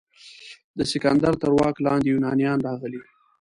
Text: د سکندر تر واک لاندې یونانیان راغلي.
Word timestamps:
د 0.77 0.79
سکندر 0.91 1.33
تر 1.41 1.51
واک 1.57 1.75
لاندې 1.85 2.07
یونانیان 2.13 2.59
راغلي. 2.67 3.01